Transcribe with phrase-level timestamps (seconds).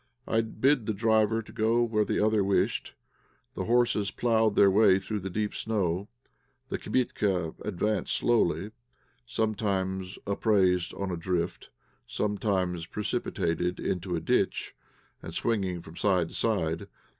[0.27, 2.95] I bid the driver go where the other wished.
[3.53, 6.07] The horses ploughed their way through the deep snow.
[6.69, 8.71] The kibitka advanced slowly,
[9.27, 11.69] sometimes upraised on a drift,
[12.07, 14.73] sometimes precipitated into a ditch,
[15.21, 16.87] and swinging from side to side.